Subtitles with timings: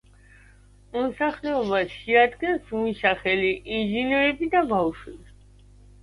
[0.93, 5.29] მოსახლეობას შეადგენს მუშახელი, ინჟინრები და ბავშვები.